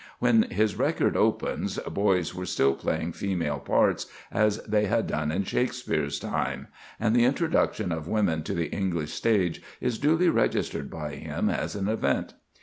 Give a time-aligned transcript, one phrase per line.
[0.17, 5.43] When his record opens, boys were still playing female parts, as they had done in
[5.43, 11.17] Shakspere's time, and the introduction of women to the English stage is duly registered by
[11.17, 12.33] him as an event.